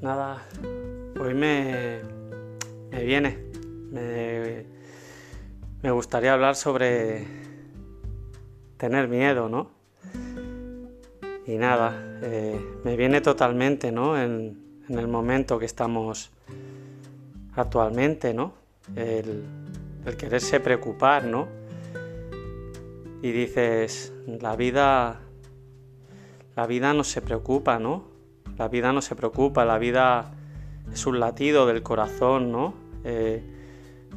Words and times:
Nada, 0.00 0.42
hoy 1.20 1.34
me, 1.34 2.00
me 2.90 3.04
viene. 3.04 3.38
Me, 3.90 4.66
me 5.82 5.90
gustaría 5.90 6.34
hablar 6.34 6.54
sobre 6.54 7.26
tener 8.76 9.08
miedo, 9.08 9.48
¿no? 9.48 9.70
Y 11.46 11.56
nada, 11.56 12.18
eh, 12.22 12.60
me 12.84 12.96
viene 12.96 13.20
totalmente, 13.20 13.90
¿no? 13.90 14.20
En, 14.20 14.82
en, 14.88 14.98
el 14.98 15.08
momento 15.08 15.58
que 15.58 15.66
estamos 15.66 16.30
actualmente, 17.56 18.34
¿no? 18.34 18.54
El, 18.94 19.44
el 20.06 20.16
quererse 20.16 20.60
preocupar, 20.60 21.24
¿no? 21.24 21.48
Y 23.20 23.32
dices, 23.32 24.12
la 24.26 24.54
vida 24.54 25.20
la 26.56 26.66
vida 26.66 26.94
no 26.94 27.02
se 27.02 27.20
preocupa, 27.20 27.78
¿no? 27.78 28.13
La 28.58 28.68
vida 28.68 28.92
no 28.92 29.02
se 29.02 29.16
preocupa, 29.16 29.64
la 29.64 29.78
vida 29.78 30.30
es 30.92 31.06
un 31.06 31.18
latido 31.18 31.66
del 31.66 31.82
corazón, 31.82 32.52
¿no? 32.52 32.74
Eh, 33.04 33.42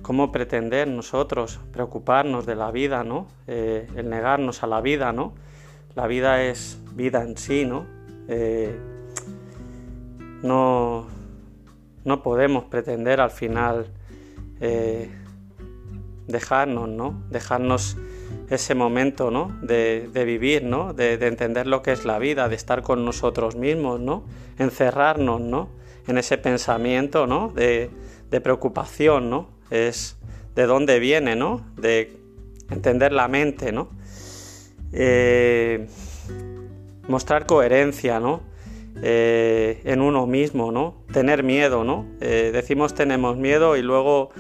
¿Cómo 0.02 0.32
pretender 0.32 0.88
nosotros 0.88 1.60
preocuparnos 1.72 2.46
de 2.46 2.56
la 2.56 2.70
vida, 2.72 3.04
¿no? 3.04 3.28
Eh, 3.48 3.88
el 3.96 4.10
negarnos 4.10 4.62
a 4.64 4.68
la 4.68 4.80
vida, 4.82 5.12
¿no? 5.12 5.34
La 5.96 6.06
vida 6.08 6.44
es 6.44 6.80
vida 6.94 7.24
en 7.24 7.36
sí, 7.36 7.66
¿no? 7.66 7.86
Eh, 8.28 8.78
no, 10.44 11.08
no 12.06 12.22
podemos 12.22 12.66
pretender 12.66 13.20
al 13.22 13.32
final 13.32 13.88
dejarnos, 16.28 16.90
¿no? 16.90 17.24
Dejarnos 17.30 17.98
ese 18.50 18.76
momento 18.76 19.32
¿no? 19.32 19.58
de, 19.62 20.10
vivir, 20.26 20.64
¿no? 20.64 20.94
De, 20.94 21.14
entender 21.28 21.68
lo 21.68 21.82
que 21.82 21.92
es 21.92 22.06
la 22.06 22.20
vida, 22.20 22.48
de 22.48 22.56
estar 22.56 22.82
con 22.82 23.04
nosotros 23.04 23.56
mismos, 23.56 24.00
¿no? 24.00 24.24
encerrarnos 24.58 25.42
¿no? 25.42 25.70
en 26.08 26.18
ese 26.18 26.38
pensamiento 26.38 27.28
¿no? 27.28 27.50
de, 27.50 27.90
preocupación, 28.42 29.30
¿no? 29.30 29.50
es 29.70 30.18
de 30.56 30.66
dónde 30.66 31.00
viene, 31.00 31.36
¿no? 31.36 31.66
de 31.76 32.18
entender 32.70 33.12
la 33.12 33.28
mente, 33.28 33.72
¿no? 33.72 33.90
Eh, 34.94 35.88
mostrar 37.08 37.46
coherencia 37.46 38.20
¿no? 38.20 38.42
Eh, 39.02 39.82
en 39.84 40.02
uno 40.02 40.26
mismo, 40.26 40.72
¿no? 40.72 41.04
tener 41.12 41.44
miedo, 41.44 41.84
¿no? 41.84 42.06
Eh, 42.22 42.52
decimos 42.54 42.96
tenemos 42.96 43.38
miedo 43.38 43.76
y 43.78 43.82
luego 43.82 44.32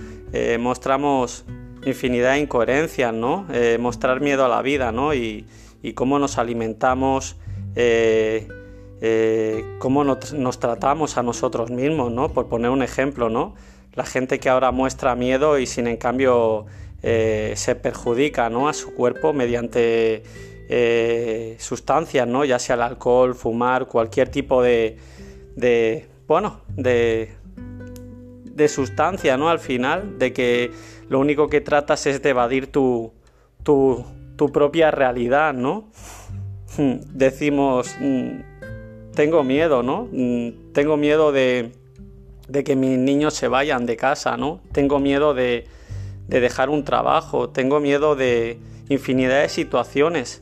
mostramos 0.59 1.45
infinidad 1.87 2.33
de 2.33 2.39
incoherencias, 2.39 3.13
¿no? 3.13 3.47
Eh, 3.51 3.77
mostrar 3.79 4.21
miedo 4.21 4.45
a 4.45 4.47
la 4.47 4.61
vida, 4.61 4.91
¿no? 4.91 5.13
Y, 5.13 5.45
cómo 5.95 6.19
nos 6.19 6.37
alimentamos, 6.37 7.37
eh, 7.75 8.49
eh, 8.99 9.63
cómo 9.79 10.03
nos, 10.03 10.59
tratamos 10.59 11.17
a 11.17 11.23
nosotros 11.23 11.71
mismos, 11.71 12.11
¿no? 12.11 12.33
Por 12.33 12.49
poner 12.49 12.71
un 12.71 12.83
ejemplo, 12.83 13.29
¿no? 13.29 13.55
La 13.93 14.03
gente 14.03 14.39
que 14.39 14.49
ahora 14.49 14.71
muestra 14.71 15.15
miedo 15.15 15.57
y 15.57 15.65
sin 15.65 15.87
en 15.87 15.95
cambio 15.95 16.65
se 17.01 17.75
perjudica, 17.81 18.49
¿no? 18.49 18.67
A 18.67 18.73
su 18.73 18.93
cuerpo 18.93 19.31
mediante 19.31 20.23
sustancias, 21.57 22.27
¿no? 22.27 22.43
Ya 22.43 22.59
sea 22.59 22.75
el 22.75 22.81
alcohol, 22.81 23.33
fumar, 23.33 23.87
cualquier 23.87 24.27
tipo 24.27 24.61
de, 24.61 24.97
de 25.55 26.09
bueno, 26.27 26.59
de, 26.75 27.33
de 28.57 28.67
sustancia, 28.67 29.37
¿no? 29.37 29.49
Al 29.49 29.59
final, 29.59 30.17
de 30.17 30.33
que 30.33 30.71
lo 31.09 31.19
único 31.19 31.47
que 31.47 31.61
tratas 31.61 32.07
es 32.07 32.21
de 32.23 32.29
evadir 32.31 32.67
tu, 32.67 33.13
tu, 33.63 34.03
propia 34.51 34.89
realidad, 34.89 35.53
¿no? 35.53 35.91
Hmm, 36.75 36.95
decimos, 37.13 37.95
mm, 37.99 39.13
tengo 39.13 39.43
miedo, 39.43 39.83
¿no? 39.83 40.09
Mm, 40.11 40.73
tengo 40.73 40.97
miedo 40.97 41.31
de, 41.31 41.71
de, 42.47 42.63
que 42.63 42.75
mis 42.75 42.97
niños 42.97 43.35
se 43.35 43.47
vayan 43.47 43.85
de 43.85 43.95
casa, 43.95 44.37
¿no? 44.37 44.59
Tengo 44.71 44.99
miedo 44.99 45.35
de, 45.35 45.65
de 46.27 46.39
dejar 46.39 46.69
un 46.69 46.83
trabajo, 46.83 47.49
tengo 47.49 47.79
miedo 47.79 48.15
de 48.15 48.59
infinidad 48.89 49.43
de 49.43 49.49
situaciones. 49.49 50.41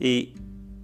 Y, 0.00 0.34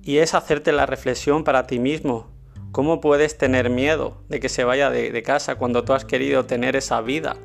y 0.02 0.18
es 0.18 0.34
hacerte 0.34 0.70
la 0.70 0.86
reflexión 0.86 1.42
para 1.42 1.66
ti 1.66 1.80
mismo. 1.80 2.33
¿Cómo 2.74 3.00
puedes 3.00 3.38
tener 3.38 3.70
miedo 3.70 4.16
de 4.28 4.40
que 4.40 4.48
se 4.48 4.64
vaya 4.64 4.90
de, 4.90 5.22
casa 5.22 5.54
cuando 5.54 5.84
tú 5.84 5.92
has 5.92 6.04
querido 6.04 6.44
tener 6.44 6.74
esa 6.74 7.00
vida? 7.02 7.36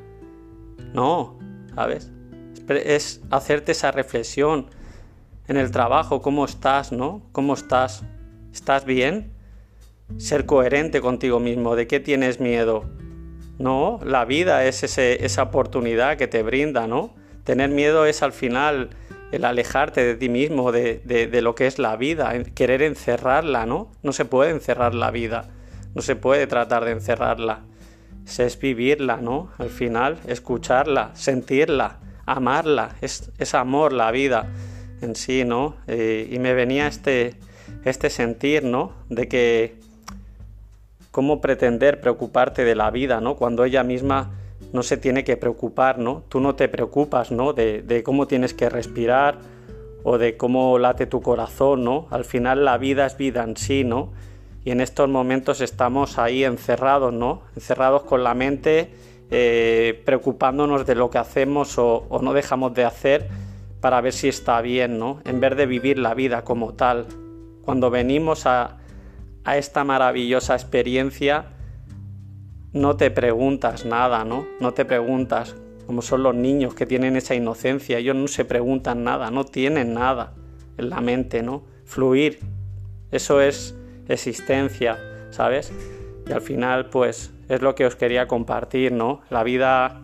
No, 0.92 1.38
¿sabes? 1.76 2.10
Es 2.68 3.20
hacerte 3.30 3.70
esa 3.70 3.92
reflexión 3.92 4.66
en 5.46 5.56
el 5.56 5.70
trabajo, 5.70 6.20
cómo 6.20 6.44
estás, 6.44 6.90
¿no? 6.90 7.22
¿Cómo 7.30 7.54
estás? 7.54 8.02
¿Estás 8.52 8.84
bien? 8.84 9.30
Ser 10.16 10.46
coherente 10.46 11.00
contigo 11.00 11.38
mismo, 11.38 11.76
¿de 11.76 11.86
qué 11.86 12.00
tienes 12.00 12.40
miedo? 12.40 12.90
No, 13.56 14.00
la 14.02 14.24
vida 14.24 14.64
es 14.64 14.82
esa 14.82 15.42
oportunidad 15.44 16.16
que 16.16 16.26
te 16.26 16.42
brinda, 16.42 16.88
¿no? 16.88 17.14
Tener 17.44 17.70
miedo 17.70 18.04
es 18.04 18.24
al 18.24 18.32
final 18.32 18.90
el 19.32 19.44
alejarte 19.44 20.04
de 20.04 20.14
ti 20.14 20.28
mismo, 20.28 20.72
de, 20.72 21.00
de, 21.04 21.42
lo 21.42 21.54
que 21.54 21.66
es 21.66 21.78
la 21.78 21.96
vida, 21.96 22.32
querer 22.54 22.82
encerrarla, 22.82 23.66
¿no? 23.66 23.92
No 24.02 24.12
se 24.12 24.24
puede 24.24 24.50
encerrar 24.50 24.94
la 24.94 25.10
vida, 25.10 25.48
no 25.94 26.02
se 26.02 26.16
puede 26.16 26.46
tratar 26.46 26.84
de 26.84 26.92
encerrarla 26.92 27.62
es 28.38 28.58
vivirla, 28.58 29.16
¿no? 29.16 29.50
Al 29.58 29.70
final, 29.70 30.18
escucharla, 30.26 31.10
sentirla, 31.14 31.98
amarla, 32.26 32.96
es, 33.00 33.54
amor 33.54 33.92
la 33.92 34.10
vida 34.12 34.46
en 35.00 35.16
sí, 35.16 35.44
¿no? 35.44 35.76
Eh, 35.88 36.28
y 36.30 36.38
me 36.38 36.54
venía 36.54 36.86
este, 36.86 37.34
este 37.84 38.10
sentir, 38.10 38.64
¿no? 38.64 38.92
De 39.08 39.26
que 39.28 39.80
cómo 41.10 41.40
pretender 41.40 42.00
preocuparte 42.00 42.64
de 42.64 42.76
la 42.76 42.90
vida, 42.90 43.20
¿no? 43.20 43.36
Cuando 43.36 43.64
ella 43.64 43.82
misma 43.82 44.30
no 44.72 44.82
se 44.82 44.96
tiene 44.96 45.24
que 45.24 45.36
preocupar, 45.36 45.98
¿no? 45.98 46.22
Tú 46.28 46.40
no 46.40 46.54
te 46.54 46.68
preocupas, 46.68 47.30
¿no? 47.30 47.52
De, 47.52 48.02
cómo 48.04 48.26
tienes 48.26 48.54
que 48.54 48.68
respirar 48.68 49.38
o 50.04 50.18
de 50.18 50.36
cómo 50.36 50.78
late 50.78 51.06
tu 51.06 51.20
corazón, 51.20 51.84
¿no? 51.84 52.06
Al 52.10 52.24
final 52.24 52.64
la 52.64 52.78
vida 52.78 53.06
es 53.06 53.16
vida 53.16 53.42
en 53.42 53.56
sí, 53.56 53.84
¿no? 53.84 54.10
y 54.64 54.72
en 54.72 54.82
estos 54.82 55.08
momentos 55.08 55.62
estamos 55.62 56.18
ahí 56.18 56.44
encerrados, 56.44 57.14
¿no? 57.14 57.42
Encerrados 57.56 58.02
con 58.02 58.22
la 58.22 58.34
mente, 58.34 58.92
eh, 59.30 60.02
preocupándonos 60.04 60.84
de 60.84 60.94
lo 60.94 61.08
que 61.08 61.16
hacemos 61.16 61.78
o, 61.78 62.06
no 62.20 62.34
dejamos 62.34 62.74
de 62.74 62.84
hacer 62.84 63.28
para 63.80 64.02
ver 64.02 64.12
si 64.12 64.28
está 64.28 64.60
bien, 64.60 64.98
¿no? 64.98 65.22
En 65.24 65.40
vez 65.40 65.56
de 65.56 65.64
vivir 65.64 65.98
la 65.98 66.12
vida 66.12 66.44
como 66.44 66.74
tal. 66.74 67.06
Cuando 67.64 67.90
venimos 67.90 68.44
a 68.44 68.76
esta 69.46 69.82
maravillosa 69.82 70.54
experiencia, 70.54 71.46
no 72.72 72.96
te 72.96 73.10
preguntas 73.10 73.84
nada, 73.84 74.24
¿no? 74.24 74.46
No 74.60 74.72
te 74.72 74.84
preguntas, 74.84 75.56
como 75.86 76.02
son 76.02 76.22
los 76.22 76.34
niños 76.34 76.74
que 76.74 76.86
tienen 76.86 77.16
esa 77.16 77.34
inocencia, 77.34 77.98
ellos 77.98 78.14
no 78.14 78.28
se 78.28 78.44
preguntan 78.44 79.02
nada, 79.02 79.30
no 79.30 79.44
tienen 79.44 79.94
nada 79.94 80.34
en 80.78 80.90
la 80.90 81.00
mente, 81.00 81.42
¿no? 81.42 81.64
Fluir, 81.84 82.38
eso 83.10 83.40
es 83.40 83.74
existencia, 84.08 84.98
¿sabes? 85.30 85.72
Y 86.28 86.32
al 86.32 86.40
final, 86.40 86.90
pues 86.90 87.32
es 87.48 87.60
lo 87.60 87.74
que 87.74 87.86
os 87.86 87.96
quería 87.96 88.28
compartir, 88.28 88.92
¿no? 88.92 89.22
La 89.30 89.42
vida 89.42 90.00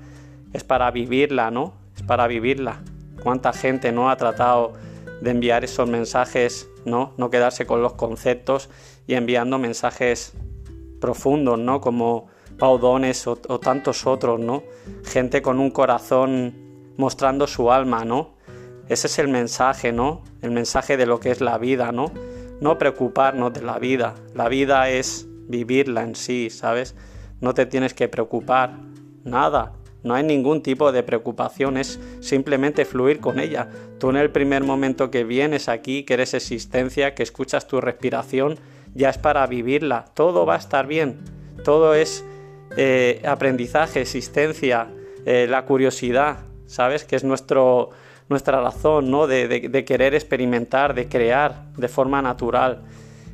es 0.52 0.64
para 0.64 0.90
vivirla, 0.90 1.50
¿no? 1.52 1.74
Es 1.94 2.02
para 2.02 2.26
vivirla. 2.26 2.80
¿Cuánta 3.22 3.52
gente 3.52 3.92
no 3.92 4.10
ha 4.10 4.16
tratado 4.16 4.72
de 5.20 5.30
enviar 5.30 5.64
esos 5.64 5.88
mensajes, 5.88 6.68
¿no? 6.84 7.14
No 7.16 7.30
quedarse 7.30 7.66
con 7.66 7.82
los 7.82 7.92
conceptos 7.92 8.68
y 9.06 9.14
enviando 9.14 9.58
mensajes 9.58 10.32
profundos, 11.00 11.58
¿no? 11.58 11.80
Como 11.80 12.26
Paudones 12.58 13.26
o, 13.26 13.38
o 13.48 13.60
tantos 13.60 14.06
otros, 14.06 14.40
¿no? 14.40 14.62
Gente 15.04 15.42
con 15.42 15.58
un 15.58 15.70
corazón 15.70 16.54
mostrando 16.96 17.46
su 17.46 17.70
alma, 17.70 18.04
¿no? 18.04 18.34
Ese 18.88 19.06
es 19.08 19.18
el 19.18 19.28
mensaje, 19.28 19.92
¿no? 19.92 20.22
El 20.42 20.52
mensaje 20.52 20.96
de 20.96 21.06
lo 21.06 21.20
que 21.20 21.30
es 21.30 21.40
la 21.40 21.58
vida, 21.58 21.92
¿no? 21.92 22.12
no 22.60 22.78
preocuparnos 22.78 23.52
de 23.52 23.62
la 23.62 23.78
vida. 23.78 24.14
La 24.34 24.48
vida 24.48 24.88
es 24.90 25.26
vivirla 25.48 26.02
en 26.02 26.14
sí, 26.14 26.50
¿sabes? 26.50 26.94
No 27.40 27.54
te 27.54 27.66
tienes 27.66 27.94
que 27.94 28.08
preocupar, 28.08 28.78
nada. 29.24 29.72
No 30.02 30.14
hay 30.14 30.22
ningún 30.22 30.62
tipo 30.62 30.92
de 30.92 31.02
preocupación, 31.02 31.76
es 31.76 31.98
simplemente 32.20 32.84
fluir 32.84 33.20
con 33.20 33.40
ella. 33.40 33.68
Tú 33.98 34.10
en 34.10 34.16
el 34.16 34.30
primer 34.30 34.62
momento 34.62 35.10
que 35.10 35.24
vienes 35.24 35.68
aquí, 35.68 36.04
que 36.04 36.14
eres 36.14 36.32
existencia, 36.34 37.14
que 37.14 37.24
escuchas 37.24 37.66
tu 37.66 37.80
respiración, 37.80 38.58
ya 38.94 39.10
es 39.10 39.18
para 39.18 39.46
vivirla. 39.46 40.04
Todo 40.14 40.46
va 40.46 40.54
a 40.54 40.58
estar 40.58 40.86
bien. 40.86 41.18
Todo 41.64 41.94
es 41.94 42.24
eh, 42.76 43.22
aprendizaje, 43.26 44.02
existencia, 44.02 44.88
eh, 45.24 45.46
la 45.48 45.64
curiosidad, 45.64 46.40
¿sabes? 46.66 47.04
Que 47.04 47.16
es 47.16 47.24
nuestro, 47.24 47.90
nuestra 48.28 48.60
razón, 48.60 49.10
¿no? 49.10 49.26
De, 49.26 49.84
querer 49.86 50.14
experimentar, 50.14 50.94
de 50.94 51.08
crear 51.08 51.72
de 51.76 51.88
forma 51.88 52.20
natural. 52.20 52.82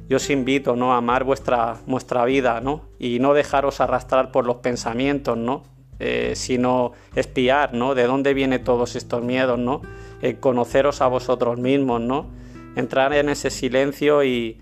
Yo 0.09 0.19
os 0.19 0.31
invito, 0.31 0.77
¿no? 0.77 0.95
A 0.95 0.99
amar 0.99 1.25
vuestra, 1.25 1.79
vuestra 1.87 2.25
vida, 2.25 2.61
¿no? 2.61 2.83
Y 3.01 3.19
no 3.19 3.35
dejaros 3.35 3.81
arrastrar 3.81 4.31
por 4.31 4.47
los 4.47 4.57
pensamientos, 4.57 5.37
¿no? 5.37 5.65
Eh, 5.99 6.35
sino 6.37 6.93
espiar, 7.17 7.75
¿no? 7.75 7.95
De 7.97 8.05
dónde 8.05 8.35
vienen 8.35 8.63
todos 8.63 8.95
estos 8.95 9.25
miedos, 9.25 9.59
¿no? 9.59 9.83
Conoceros 10.39 11.01
a 11.01 11.09
vosotros 11.09 11.59
mismos, 11.59 12.01
¿no? 12.01 12.27
Entrar 12.77 13.13
en 13.13 13.29
ese 13.29 13.51
silencio 13.51 14.23
y, 14.23 14.61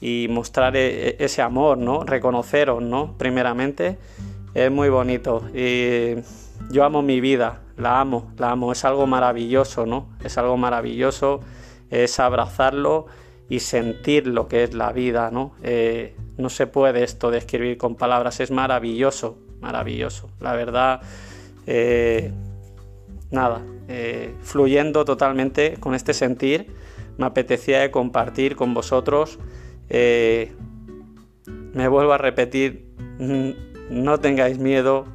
y 0.00 0.26
mostrar 0.30 0.76
e, 0.76 1.10
e, 1.10 1.16
ese 1.18 1.42
amor, 1.42 1.78
¿no? 1.78 2.04
Reconoceros, 2.04 2.82
¿no? 2.82 3.16
Primeramente, 3.18 3.98
es 4.54 4.70
muy 4.70 4.88
bonito. 4.88 5.44
Y 5.54 6.14
yo 6.70 6.84
amo 6.84 7.02
mi 7.02 7.20
vida, 7.20 7.60
la 7.76 8.00
amo, 8.00 8.32
la 8.36 8.50
amo, 8.50 8.72
es 8.72 8.84
algo 8.84 9.06
maravilloso, 9.06 9.86
¿no? 9.86 10.08
Es 10.22 10.38
algo 10.38 10.56
maravilloso, 10.56 11.40
es 11.90 12.20
abrazarlo 12.20 13.06
y 13.48 13.60
sentir 13.60 14.26
lo 14.26 14.48
que 14.48 14.64
es 14.64 14.74
la 14.74 14.92
vida, 14.92 15.30
¿no? 15.30 15.52
Eh, 15.62 16.14
no 16.36 16.50
se 16.50 16.66
puede 16.66 17.02
esto 17.02 17.30
describir 17.30 17.78
con 17.78 17.94
palabras, 17.96 18.40
es 18.40 18.50
maravilloso, 18.50 19.38
maravilloso. 19.60 20.28
La 20.40 20.52
verdad, 20.52 21.00
eh, 21.66 22.30
nada, 23.30 23.62
eh, 23.88 24.34
fluyendo 24.42 25.04
totalmente 25.04 25.76
con 25.80 25.94
este 25.94 26.12
sentir, 26.12 26.74
me 27.16 27.26
apetecía 27.26 27.90
compartir 27.90 28.54
con 28.54 28.74
vosotros. 28.74 29.38
Me 29.90 31.88
vuelvo 31.88 32.12
a 32.12 32.18
repetir, 32.18 32.88
no 33.90 34.20
tengáis 34.20 34.58
miedo, 34.58 35.06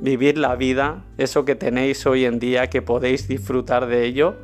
vivir 0.00 0.38
la 0.38 0.56
vida, 0.56 1.04
eso 1.18 1.44
que 1.44 1.54
tenéis 1.54 2.06
hoy 2.06 2.24
en 2.24 2.38
día, 2.38 2.68
que 2.68 2.82
podéis 2.82 3.28
disfrutar 3.28 3.86
de 3.86 4.04
ello 4.06 4.36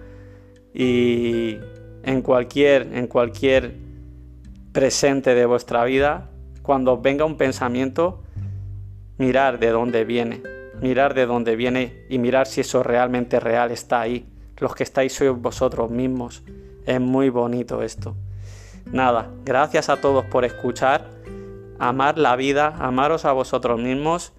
y 0.75 1.57
en 2.03 2.23
cualquier, 2.23 2.93
en 2.93 3.07
cualquier 3.07 3.75
presente 4.73 5.35
de 5.35 5.47
vuestra 5.47 5.85
vida, 5.85 6.31
cuando 6.63 7.01
venga 7.01 7.25
un 7.25 7.37
pensamiento, 7.37 8.23
mirar 9.19 9.59
de 9.59 9.71
dónde 9.71 10.05
viene, 10.05 10.43
mirar 10.83 11.15
de 11.15 11.25
dónde 11.25 11.57
viene 11.57 12.05
y 12.11 12.19
mirar 12.19 12.47
si 12.47 12.61
eso 12.61 12.83
realmente 12.83 13.41
real 13.41 13.71
está 13.71 14.03
ahí. 14.03 14.29
Los 14.59 14.75
que 14.75 14.83
estáis 14.83 15.13
sois 15.15 15.33
vosotros 15.33 15.91
mismos. 15.91 16.43
Es 16.85 17.01
muy 17.01 17.31
bonito 17.31 17.83
esto. 17.83 18.17
Nada, 18.87 19.31
gracias 19.45 19.89
a 19.89 20.01
todos 20.01 20.25
por 20.25 20.45
escuchar, 20.45 21.05
amar 21.79 22.19
la 22.19 22.37
vida, 22.37 22.75
amaros 22.79 23.25
a 23.25 23.33
vosotros 23.33 23.81
mismos 23.81 24.33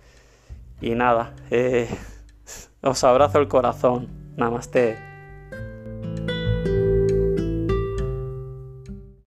y 0.81 0.91
nada, 0.91 1.33
eh, 1.51 1.89
os 2.81 3.03
abrazo 3.03 3.39
el 3.39 3.47
corazón. 3.47 4.07
Namaste. 4.37 5.16